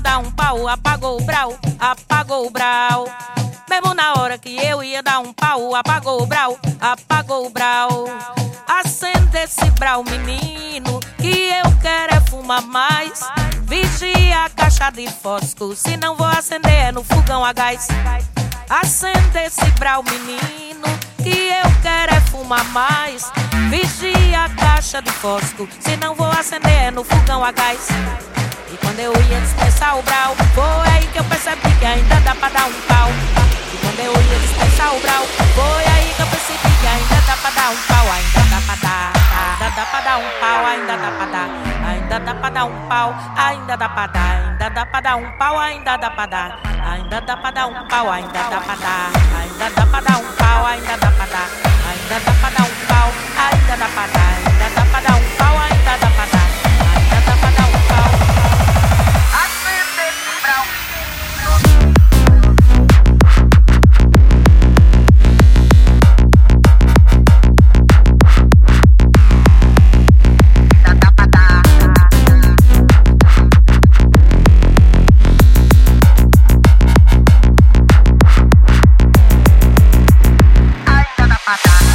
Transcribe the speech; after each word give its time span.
ia 0.00 0.02
dar 0.02 0.18
um 0.18 0.30
pau, 0.30 0.66
apagou 0.66 1.20
o 1.20 1.24
brau, 1.24 1.58
apagou 1.78 2.46
o 2.46 2.50
brau. 2.50 3.06
Mesmo 3.68 3.94
na 3.94 4.14
hora 4.14 4.38
que 4.38 4.56
eu 4.56 4.82
ia 4.82 5.02
dar 5.02 5.18
um 5.18 5.32
pau, 5.32 5.74
apagou 5.74 6.22
o 6.22 6.26
brau, 6.26 6.58
apagou 6.80 7.46
o 7.46 7.50
brau. 7.50 8.06
Acende 8.66 9.36
esse 9.36 9.70
brau, 9.72 10.02
menino, 10.02 11.00
que 11.18 11.50
eu 11.50 11.70
quero 11.82 12.14
é 12.14 12.20
fumar 12.20 12.62
mais. 12.62 13.20
Vigia 13.64 14.44
a 14.44 14.48
caixa 14.48 14.90
de 14.90 15.06
fósforo, 15.08 15.76
se 15.76 15.96
não 15.98 16.16
vou 16.16 16.26
acender 16.26 16.72
é 16.72 16.92
no 16.92 17.04
fogão 17.04 17.44
a 17.44 17.52
gás. 17.52 17.88
Acende 18.68 19.38
esse 19.44 19.64
brau, 19.72 20.02
menino, 20.02 20.86
que 21.22 21.50
eu 21.50 21.82
quero 21.82 22.14
é 22.14 22.20
fumar 22.22 22.64
mais. 22.66 23.30
Vigia 23.68 24.44
a 24.44 24.48
caixa 24.48 25.02
de 25.02 25.10
fósforo, 25.10 25.68
se 25.78 25.96
não 25.98 26.14
vou 26.14 26.30
acender 26.30 26.84
é 26.84 26.90
no 26.90 27.04
fogão 27.04 27.44
a 27.44 27.52
gás. 27.52 27.88
E 28.72 28.76
quando 28.76 29.00
eu 29.00 29.12
ia 29.28 29.40
dispensar 29.40 29.98
o 29.98 30.02
brau, 30.02 30.36
foi 30.54 30.92
aí 30.94 31.06
que 31.12 31.18
eu 31.18 31.24
percebi 31.24 31.74
que 31.80 31.84
ainda 31.84 32.20
dá 32.20 32.34
pra 32.36 32.48
dar 32.50 32.66
um 32.66 32.72
pau. 32.86 33.08
E 33.72 33.76
quando 33.78 33.98
eu 33.98 34.12
ia 34.12 34.38
dispensar 34.38 34.94
o 34.94 35.00
brau, 35.00 35.24
foi 35.56 35.84
aí 35.92 36.14
que 36.14 36.22
eu 36.22 36.26
percebi 36.28 36.70
que 36.80 36.86
ainda 36.86 37.20
dá 37.26 37.36
pra 37.36 37.50
dar 37.50 37.70
um 37.70 37.76
pau, 37.88 38.06
ainda 38.12 38.40
dá 38.48 38.60
pra 38.66 38.76
dar, 38.76 39.12
ainda 39.40 39.70
dá 39.74 39.86
pra 39.86 40.00
dar 40.00 40.18
um 40.18 40.30
pau, 40.40 40.66
ainda 40.66 40.96
dá 40.96 41.10
pra 41.10 41.26
dar, 41.26 41.48
ainda 41.88 42.20
dá 42.20 42.34
pra 42.34 42.50
dar 42.50 42.64
um 42.64 42.88
pau, 42.88 43.14
ainda 43.36 43.76
dá 43.76 43.88
pra 43.88 44.06
dar, 44.06 44.38
ainda 44.38 44.70
dá 44.70 44.86
pra 44.86 45.00
dar 45.00 45.16
um 45.16 45.30
pau, 45.32 45.58
ainda 45.58 45.96
dá 45.96 46.10
pra 46.10 46.26
dar, 46.26 46.60
ainda 46.92 47.20
dá 47.20 47.36
pra 47.36 47.50
dar 47.50 47.66
um 47.66 47.86
pau, 47.86 48.12
ainda 48.12 48.38
dá 48.38 48.60
pra 48.60 48.76
dar, 48.76 49.10
ainda 49.40 49.70
dá 49.74 49.86
pra 49.86 50.00
dar 50.00 50.16
um 50.18 50.32
pau, 50.36 50.66
ainda 50.66 50.96
dá 50.96 51.10
pra 51.10 51.26
dar, 51.26 51.50
ainda 51.90 52.20
dá 52.20 52.32
pra 52.40 52.50
dar 52.50 52.62
um 52.62 52.86
pau, 52.86 53.12
ainda 53.36 53.76
dá 53.76 53.88
pra 53.88 54.06
dar, 54.06 54.49
Ainda 81.50 81.89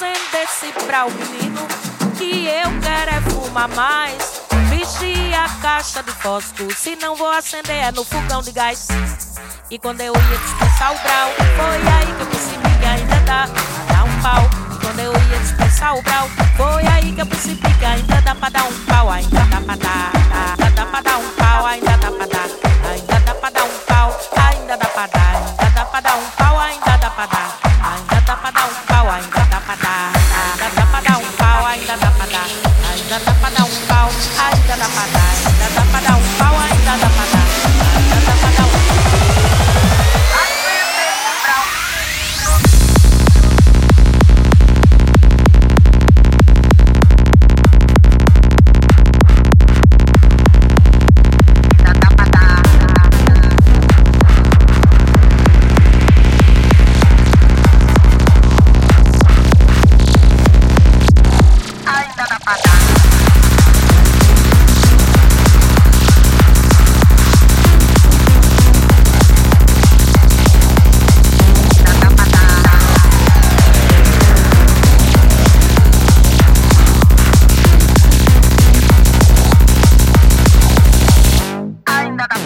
Acende 0.00 0.34
esse 0.42 0.86
brau, 0.86 1.10
menino, 1.10 1.60
que 2.16 2.46
eu 2.46 2.80
quero 2.80 3.10
é 3.10 3.20
fumar 3.30 3.68
mais. 3.68 4.40
Vigia 4.70 5.44
a 5.44 5.48
caixa 5.60 6.02
de 6.02 6.10
fósforo, 6.12 6.74
se 6.74 6.96
não 6.96 7.14
vou 7.14 7.30
acender 7.30 7.76
é 7.76 7.92
no 7.92 8.02
fogão 8.02 8.40
de 8.40 8.50
gás. 8.50 8.88
E 9.70 9.78
quando 9.78 10.00
eu 10.00 10.14
ia 10.14 10.38
dispensar 10.38 10.94
o 10.94 10.98
brau, 11.00 11.30
foi 11.54 11.76
aí 11.92 12.14
que 12.16 12.22
eu 12.22 12.26
percebi 12.28 12.78
que 12.78 12.86
ainda 12.86 13.20
dá 13.26 13.46
pra 13.46 13.94
dar 13.94 14.04
um 14.04 14.22
pau. 14.22 14.50
E 14.72 14.86
quando 14.86 15.00
eu 15.00 15.12
ia 15.12 15.38
dispensar 15.38 15.94
o 15.94 16.00
brau, 16.02 16.30
foi 16.56 16.86
aí 16.86 17.12
que 17.12 17.20
eu 17.20 17.26
percebi 17.26 17.74
que 17.78 17.84
ainda 17.84 18.22
dá 18.22 18.34
pra 18.34 18.48
dar 18.48 18.64
um 18.64 18.84
pau, 18.86 19.10
ainda 19.10 19.40
dá 19.44 19.60
pra 19.60 19.76
dar, 19.76 20.12
pra 20.12 20.56
dar 20.56 20.69
dá 33.24 33.34
pra 33.34 33.50
dar 33.50 33.64
um 33.64 33.86
pau, 33.88 34.10
ainda 34.38 34.76
dá 34.76 34.88
pra 34.88 35.06
dar, 35.12 35.30
ainda 35.46 35.70
dá 35.74 35.82
pra 35.90 36.00
dar 36.00 36.16
um 36.16 36.22
pau, 36.38 36.58
ainda 36.58 36.96
dá 36.96 37.10
pra 37.10 37.19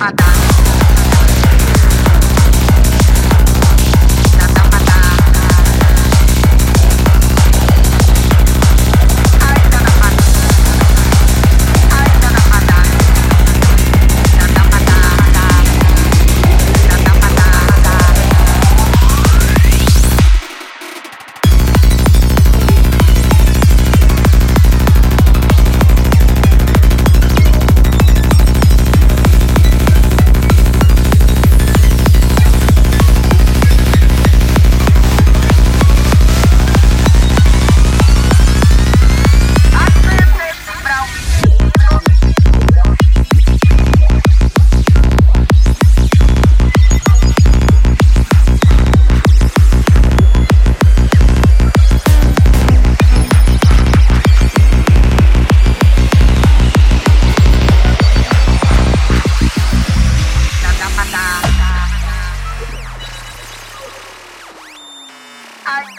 matar. 0.04 0.63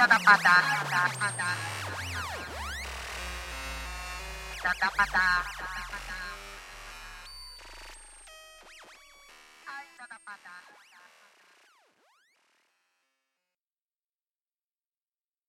Pra 0.08 0.38
dar. 0.38 1.58
Já 4.62 4.74
dá 4.80 4.92
pra 4.92 5.06
dar. 5.06 6.25